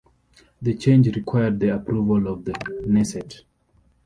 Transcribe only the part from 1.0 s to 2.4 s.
required the approval